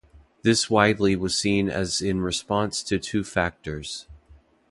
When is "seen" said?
1.37-1.69